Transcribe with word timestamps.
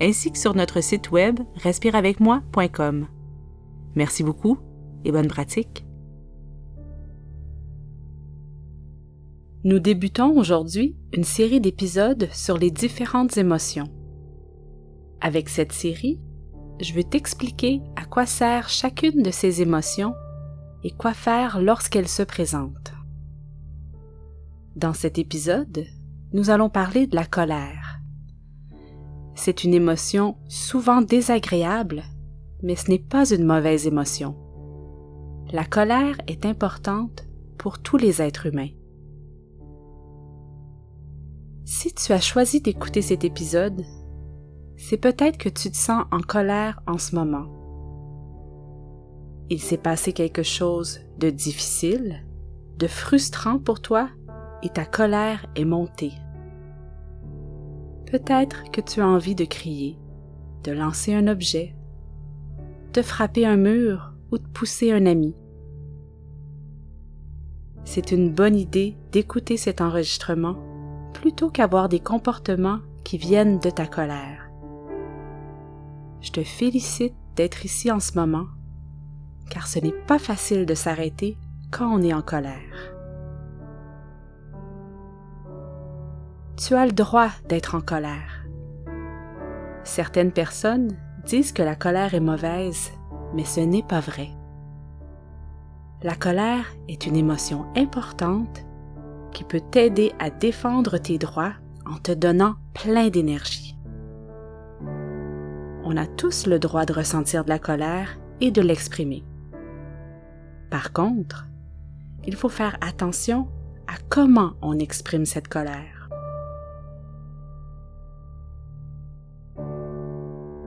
ainsi 0.00 0.32
que 0.32 0.38
sur 0.38 0.54
notre 0.54 0.80
site 0.80 1.10
web 1.10 1.40
respireavecmoi.com. 1.56 3.08
Merci 3.94 4.22
beaucoup 4.22 4.58
et 5.04 5.12
bonne 5.12 5.28
pratique. 5.28 5.84
Nous 9.64 9.80
débutons 9.80 10.36
aujourd'hui 10.36 10.96
une 11.12 11.24
série 11.24 11.60
d'épisodes 11.60 12.28
sur 12.32 12.58
les 12.58 12.70
différentes 12.70 13.36
émotions. 13.36 13.88
Avec 15.20 15.48
cette 15.48 15.72
série, 15.72 16.20
je 16.80 16.92
vais 16.94 17.02
t'expliquer 17.02 17.82
à 17.96 18.04
quoi 18.04 18.24
sert 18.24 18.68
chacune 18.68 19.22
de 19.22 19.32
ces 19.32 19.60
émotions 19.62 20.14
et 20.84 20.90
quoi 20.92 21.12
faire 21.12 21.60
lorsqu'elles 21.60 22.08
se 22.08 22.22
présentent. 22.22 22.92
Dans 24.76 24.94
cet 24.94 25.18
épisode, 25.18 25.86
nous 26.32 26.50
allons 26.50 26.70
parler 26.70 27.08
de 27.08 27.16
la 27.16 27.24
colère. 27.24 27.77
C'est 29.40 29.62
une 29.62 29.72
émotion 29.72 30.36
souvent 30.48 31.00
désagréable, 31.00 32.02
mais 32.60 32.74
ce 32.74 32.90
n'est 32.90 32.98
pas 32.98 33.30
une 33.32 33.44
mauvaise 33.44 33.86
émotion. 33.86 34.34
La 35.52 35.64
colère 35.64 36.16
est 36.26 36.44
importante 36.44 37.24
pour 37.56 37.78
tous 37.78 37.98
les 37.98 38.20
êtres 38.20 38.46
humains. 38.46 38.70
Si 41.64 41.94
tu 41.94 42.12
as 42.12 42.20
choisi 42.20 42.60
d'écouter 42.60 43.00
cet 43.00 43.22
épisode, 43.22 43.84
c'est 44.76 44.96
peut-être 44.96 45.38
que 45.38 45.48
tu 45.48 45.70
te 45.70 45.76
sens 45.76 46.04
en 46.10 46.20
colère 46.20 46.80
en 46.88 46.98
ce 46.98 47.14
moment. 47.14 47.46
Il 49.50 49.60
s'est 49.60 49.78
passé 49.78 50.12
quelque 50.12 50.42
chose 50.42 50.98
de 51.18 51.30
difficile, 51.30 52.26
de 52.76 52.88
frustrant 52.88 53.60
pour 53.60 53.80
toi 53.80 54.08
et 54.64 54.68
ta 54.68 54.84
colère 54.84 55.46
est 55.54 55.64
montée. 55.64 56.12
Peut-être 58.10 58.70
que 58.70 58.80
tu 58.80 59.00
as 59.02 59.06
envie 59.06 59.34
de 59.34 59.44
crier, 59.44 59.98
de 60.64 60.72
lancer 60.72 61.12
un 61.12 61.26
objet, 61.26 61.74
de 62.94 63.02
frapper 63.02 63.44
un 63.44 63.56
mur 63.56 64.14
ou 64.32 64.38
de 64.38 64.46
pousser 64.48 64.92
un 64.92 65.04
ami. 65.04 65.34
C'est 67.84 68.12
une 68.12 68.32
bonne 68.32 68.56
idée 68.56 68.96
d'écouter 69.12 69.58
cet 69.58 69.82
enregistrement 69.82 70.56
plutôt 71.12 71.50
qu'avoir 71.50 71.90
des 71.90 72.00
comportements 72.00 72.80
qui 73.04 73.18
viennent 73.18 73.58
de 73.58 73.70
ta 73.70 73.86
colère. 73.86 74.50
Je 76.20 76.30
te 76.30 76.42
félicite 76.42 77.14
d'être 77.36 77.66
ici 77.66 77.90
en 77.90 78.00
ce 78.00 78.18
moment, 78.18 78.46
car 79.50 79.66
ce 79.66 79.80
n'est 79.80 79.92
pas 80.06 80.18
facile 80.18 80.64
de 80.64 80.74
s'arrêter 80.74 81.36
quand 81.70 81.94
on 81.94 82.02
est 82.02 82.14
en 82.14 82.22
colère. 82.22 82.97
Tu 86.58 86.74
as 86.74 86.86
le 86.86 86.92
droit 86.92 87.30
d'être 87.48 87.76
en 87.76 87.80
colère. 87.80 88.44
Certaines 89.84 90.32
personnes 90.32 90.96
disent 91.24 91.52
que 91.52 91.62
la 91.62 91.76
colère 91.76 92.14
est 92.14 92.20
mauvaise, 92.20 92.90
mais 93.32 93.44
ce 93.44 93.60
n'est 93.60 93.84
pas 93.84 94.00
vrai. 94.00 94.30
La 96.02 96.16
colère 96.16 96.66
est 96.88 97.06
une 97.06 97.14
émotion 97.14 97.66
importante 97.76 98.64
qui 99.32 99.44
peut 99.44 99.60
t'aider 99.60 100.12
à 100.18 100.30
défendre 100.30 100.98
tes 100.98 101.16
droits 101.16 101.52
en 101.86 101.96
te 101.96 102.10
donnant 102.10 102.56
plein 102.74 103.08
d'énergie. 103.08 103.78
On 105.84 105.96
a 105.96 106.06
tous 106.06 106.48
le 106.48 106.58
droit 106.58 106.86
de 106.86 106.92
ressentir 106.92 107.44
de 107.44 107.50
la 107.50 107.60
colère 107.60 108.18
et 108.40 108.50
de 108.50 108.62
l'exprimer. 108.62 109.22
Par 110.70 110.92
contre, 110.92 111.46
il 112.26 112.34
faut 112.34 112.48
faire 112.48 112.76
attention 112.80 113.46
à 113.86 113.94
comment 114.08 114.54
on 114.60 114.80
exprime 114.80 115.24
cette 115.24 115.46
colère. 115.46 115.97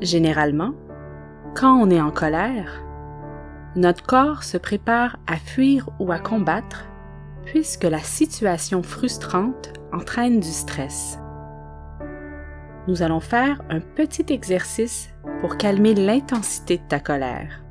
Généralement, 0.00 0.74
quand 1.54 1.74
on 1.74 1.90
est 1.90 2.00
en 2.00 2.10
colère, 2.10 2.84
notre 3.76 4.04
corps 4.04 4.42
se 4.42 4.56
prépare 4.56 5.18
à 5.26 5.36
fuir 5.36 5.88
ou 5.98 6.12
à 6.12 6.18
combattre 6.18 6.86
puisque 7.44 7.84
la 7.84 7.98
situation 7.98 8.82
frustrante 8.82 9.72
entraîne 9.92 10.40
du 10.40 10.48
stress. 10.48 11.18
Nous 12.88 13.02
allons 13.02 13.20
faire 13.20 13.62
un 13.70 13.80
petit 13.80 14.26
exercice 14.32 15.10
pour 15.40 15.56
calmer 15.56 15.94
l'intensité 15.94 16.78
de 16.78 16.82
ta 16.88 17.00
colère, 17.00 17.64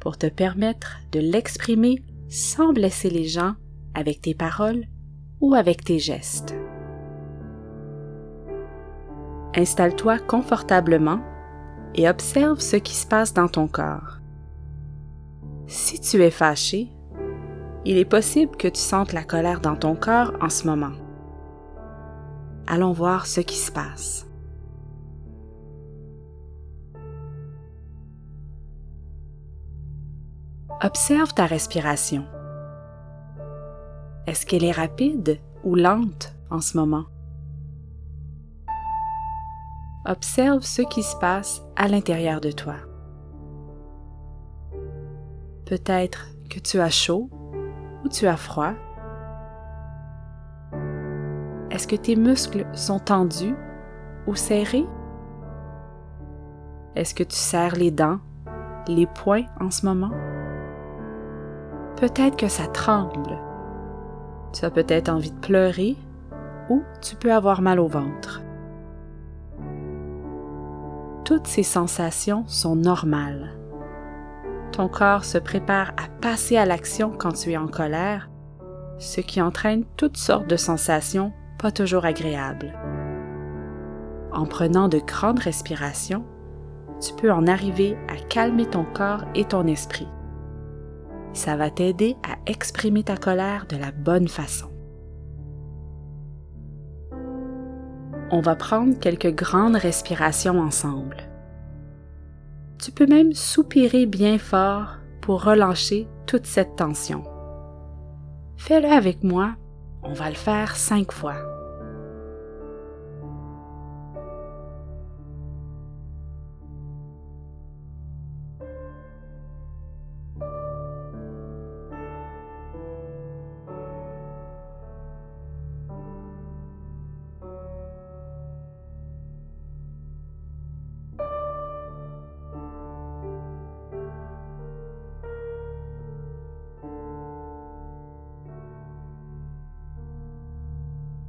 pour 0.00 0.18
te 0.18 0.26
permettre 0.26 1.00
de 1.12 1.20
l'exprimer 1.20 2.02
sans 2.28 2.72
blesser 2.72 3.10
les 3.10 3.26
gens 3.26 3.54
avec 3.94 4.20
tes 4.20 4.34
paroles 4.34 4.84
ou 5.40 5.54
avec 5.54 5.84
tes 5.84 5.98
gestes. 5.98 6.54
Installe-toi 9.56 10.18
confortablement 10.18 11.20
et 11.94 12.08
observe 12.08 12.58
ce 12.60 12.76
qui 12.76 12.94
se 12.94 13.06
passe 13.06 13.32
dans 13.32 13.48
ton 13.48 13.68
corps. 13.68 14.18
Si 15.66 16.00
tu 16.00 16.22
es 16.22 16.30
fâché, 16.30 16.88
il 17.84 17.96
est 17.96 18.04
possible 18.04 18.56
que 18.56 18.68
tu 18.68 18.80
sentes 18.80 19.12
la 19.12 19.22
colère 19.22 19.60
dans 19.60 19.76
ton 19.76 19.94
corps 19.94 20.32
en 20.40 20.48
ce 20.48 20.66
moment. 20.66 20.92
Allons 22.66 22.92
voir 22.92 23.26
ce 23.26 23.40
qui 23.40 23.56
se 23.56 23.70
passe. 23.70 24.26
Observe 30.82 31.32
ta 31.32 31.46
respiration. 31.46 32.24
Est-ce 34.26 34.44
qu'elle 34.44 34.64
est 34.64 34.72
rapide 34.72 35.38
ou 35.62 35.76
lente 35.76 36.34
en 36.50 36.60
ce 36.60 36.76
moment? 36.76 37.04
Observe 40.06 40.62
ce 40.62 40.82
qui 40.82 41.02
se 41.02 41.16
passe 41.16 41.62
à 41.76 41.88
l'intérieur 41.88 42.40
de 42.40 42.50
toi. 42.50 42.74
Peut-être 45.66 46.26
que 46.50 46.58
tu 46.58 46.78
as 46.78 46.90
chaud 46.90 47.30
ou 48.04 48.08
tu 48.08 48.26
as 48.26 48.36
froid. 48.36 48.74
Est-ce 51.70 51.88
que 51.88 51.96
tes 51.96 52.16
muscles 52.16 52.66
sont 52.74 52.98
tendus 52.98 53.56
ou 54.26 54.34
serrés? 54.34 54.86
Est-ce 56.94 57.14
que 57.14 57.24
tu 57.24 57.36
serres 57.36 57.74
les 57.74 57.90
dents, 57.90 58.20
les 58.86 59.06
poings 59.06 59.46
en 59.60 59.70
ce 59.70 59.86
moment? 59.86 60.12
Peut-être 61.96 62.36
que 62.36 62.48
ça 62.48 62.66
tremble. 62.66 63.38
Tu 64.52 64.64
as 64.64 64.70
peut-être 64.70 65.08
envie 65.08 65.32
de 65.32 65.40
pleurer 65.40 65.96
ou 66.68 66.82
tu 67.00 67.16
peux 67.16 67.32
avoir 67.32 67.62
mal 67.62 67.80
au 67.80 67.88
ventre. 67.88 68.43
Toutes 71.24 71.46
ces 71.46 71.62
sensations 71.62 72.44
sont 72.46 72.76
normales. 72.76 73.52
Ton 74.72 74.88
corps 74.88 75.24
se 75.24 75.38
prépare 75.38 75.92
à 75.92 76.08
passer 76.20 76.58
à 76.58 76.66
l'action 76.66 77.12
quand 77.16 77.32
tu 77.32 77.52
es 77.52 77.56
en 77.56 77.66
colère, 77.66 78.28
ce 78.98 79.22
qui 79.22 79.40
entraîne 79.40 79.84
toutes 79.96 80.18
sortes 80.18 80.48
de 80.48 80.56
sensations 80.56 81.32
pas 81.58 81.72
toujours 81.72 82.04
agréables. 82.04 82.74
En 84.32 84.44
prenant 84.44 84.88
de 84.88 84.98
grandes 84.98 85.38
respirations, 85.38 86.26
tu 87.00 87.14
peux 87.14 87.32
en 87.32 87.46
arriver 87.46 87.96
à 88.08 88.16
calmer 88.28 88.66
ton 88.66 88.84
corps 88.84 89.24
et 89.34 89.46
ton 89.46 89.66
esprit. 89.66 90.08
Ça 91.32 91.56
va 91.56 91.70
t'aider 91.70 92.16
à 92.22 92.36
exprimer 92.50 93.02
ta 93.02 93.16
colère 93.16 93.64
de 93.66 93.76
la 93.76 93.92
bonne 93.92 94.28
façon. 94.28 94.73
On 98.30 98.40
va 98.40 98.56
prendre 98.56 98.98
quelques 98.98 99.34
grandes 99.34 99.76
respirations 99.76 100.60
ensemble. 100.60 101.16
Tu 102.82 102.90
peux 102.90 103.06
même 103.06 103.32
soupirer 103.32 104.06
bien 104.06 104.38
fort 104.38 104.96
pour 105.20 105.44
relâcher 105.44 106.08
toute 106.26 106.46
cette 106.46 106.76
tension. 106.76 107.24
Fais-le 108.56 108.88
avec 108.88 109.22
moi, 109.22 109.56
on 110.02 110.12
va 110.12 110.28
le 110.28 110.36
faire 110.36 110.76
cinq 110.76 111.12
fois. 111.12 111.53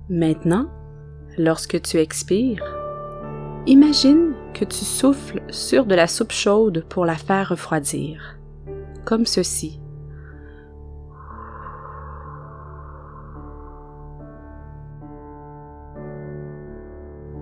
Maintenant, 0.10 0.68
lorsque 1.36 1.82
tu 1.82 1.98
expires, 1.98 2.64
imagine 3.66 4.34
que 4.54 4.64
tu 4.64 4.86
souffles 4.86 5.42
sur 5.50 5.88
de 5.88 5.96
la 5.96 6.06
soupe 6.06 6.32
chaude 6.32 6.86
pour 6.90 7.08
la 7.08 7.16
faire 7.16 7.50
refroidir, 7.50 8.38
comme 9.04 9.26
ceci. 9.26 9.82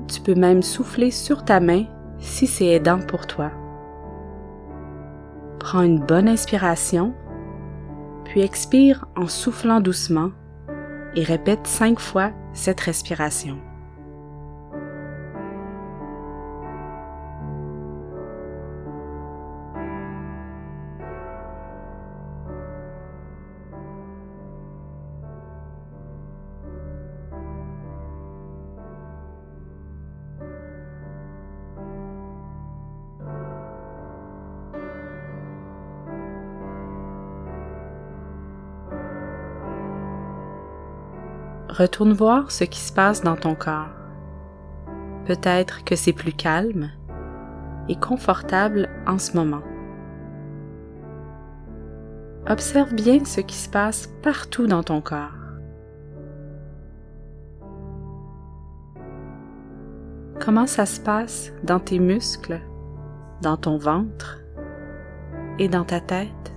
Tu 0.07 0.21
peux 0.21 0.36
même 0.36 0.62
souffler 0.62 1.12
sur 1.12 1.44
ta 1.44 1.59
main 1.59 1.83
si 2.19 2.48
c'est 2.48 2.68
aidant 2.68 3.00
pour 3.00 3.27
toi. 3.27 3.51
Prends 5.59 5.81
une 5.81 6.00
bonne 6.00 6.30
inspiration, 6.30 7.13
puis 8.24 8.39
expire 8.39 9.06
en 9.18 9.27
soufflant 9.27 9.81
doucement 9.81 10.31
et 11.15 11.24
répète 11.24 11.68
cinq 11.68 12.00
fois 12.00 12.31
cette 12.54 12.80
respiration. 12.80 13.60
Retourne 41.75 42.13
voir 42.13 42.51
ce 42.51 42.65
qui 42.65 42.79
se 42.79 42.93
passe 42.93 43.23
dans 43.23 43.35
ton 43.35 43.55
corps. 43.55 43.89
Peut-être 45.25 45.83
que 45.83 45.95
c'est 45.95 46.13
plus 46.13 46.31
calme 46.31 46.91
et 47.89 47.95
confortable 47.95 48.89
en 49.07 49.17
ce 49.17 49.35
moment. 49.35 49.63
Observe 52.47 52.93
bien 52.93 53.25
ce 53.25 53.41
qui 53.41 53.55
se 53.55 53.69
passe 53.69 54.05
partout 54.21 54.67
dans 54.67 54.83
ton 54.83 55.01
corps. 55.01 55.31
Comment 60.39 60.67
ça 60.67 60.85
se 60.85 61.01
passe 61.01 61.51
dans 61.63 61.79
tes 61.79 61.97
muscles, 61.97 62.61
dans 63.41 63.57
ton 63.57 63.77
ventre 63.79 64.41
et 65.57 65.69
dans 65.69 65.85
ta 65.85 66.01
tête? 66.01 66.52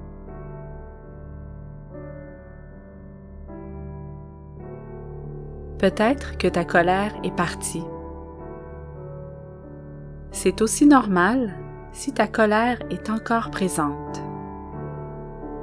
Peut-être 5.78 6.38
que 6.38 6.48
ta 6.48 6.64
colère 6.64 7.12
est 7.22 7.34
partie. 7.34 7.84
C'est 10.30 10.62
aussi 10.62 10.86
normal 10.86 11.54
si 11.92 12.12
ta 12.12 12.26
colère 12.26 12.78
est 12.90 13.10
encore 13.10 13.50
présente. 13.50 14.22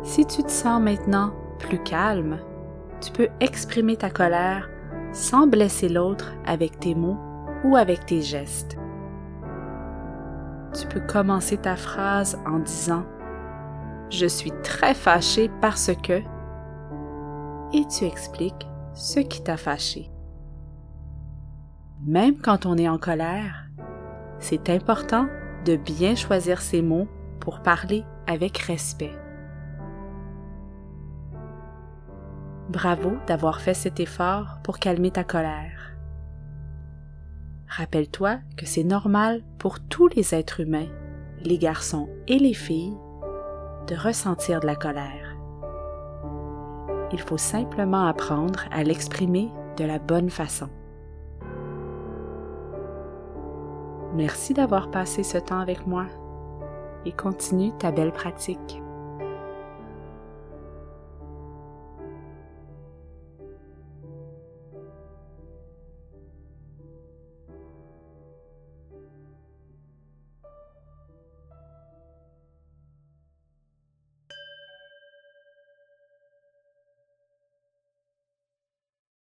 Si 0.03 0.25
tu 0.25 0.43
te 0.43 0.51
sens 0.51 0.81
maintenant 0.81 1.33
plus 1.59 1.79
calme, 1.79 2.37
tu 3.01 3.11
peux 3.11 3.29
exprimer 3.39 3.97
ta 3.97 4.09
colère 4.09 4.69
sans 5.13 5.47
blesser 5.47 5.89
l'autre 5.89 6.33
avec 6.45 6.79
tes 6.79 6.95
mots 6.95 7.17
ou 7.63 7.75
avec 7.75 8.05
tes 8.05 8.21
gestes. 8.21 8.77
Tu 10.73 10.87
peux 10.87 11.01
commencer 11.01 11.57
ta 11.57 11.75
phrase 11.75 12.39
en 12.45 12.59
disant⁇ 12.59 13.01
Je 14.09 14.25
suis 14.25 14.51
très 14.63 14.93
fâché 14.93 15.49
parce 15.61 15.91
que⁇ 16.03 16.13
et 17.73 17.85
tu 17.87 18.05
expliques 18.05 18.67
ce 18.93 19.19
qui 19.19 19.43
t'a 19.43 19.57
fâché. 19.57 20.09
Même 22.05 22.37
quand 22.37 22.65
on 22.65 22.77
est 22.77 22.89
en 22.89 22.97
colère, 22.97 23.67
c'est 24.39 24.69
important 24.69 25.27
de 25.65 25.75
bien 25.77 26.15
choisir 26.15 26.61
ses 26.61 26.81
mots 26.81 27.07
pour 27.39 27.61
parler 27.61 28.03
avec 28.27 28.57
respect. 28.57 29.15
Bravo 32.69 33.13
d'avoir 33.27 33.61
fait 33.61 33.73
cet 33.73 33.99
effort 33.99 34.57
pour 34.63 34.79
calmer 34.79 35.11
ta 35.11 35.23
colère. 35.23 35.95
Rappelle-toi 37.67 38.39
que 38.57 38.65
c'est 38.65 38.83
normal 38.83 39.43
pour 39.57 39.79
tous 39.79 40.07
les 40.09 40.35
êtres 40.35 40.59
humains, 40.59 40.89
les 41.41 41.57
garçons 41.57 42.09
et 42.27 42.37
les 42.37 42.53
filles, 42.53 42.97
de 43.87 43.95
ressentir 43.95 44.59
de 44.59 44.67
la 44.67 44.75
colère 44.75 45.22
il 47.13 47.21
faut 47.21 47.37
simplement 47.37 48.07
apprendre 48.07 48.65
à 48.71 48.83
l'exprimer 48.83 49.51
de 49.77 49.85
la 49.85 49.99
bonne 49.99 50.29
façon. 50.29 50.67
Merci 54.15 54.53
d'avoir 54.53 54.91
passé 54.91 55.23
ce 55.23 55.37
temps 55.37 55.59
avec 55.59 55.87
moi 55.87 56.05
et 57.05 57.11
continue 57.11 57.71
ta 57.77 57.91
belle 57.91 58.11
pratique. 58.11 58.82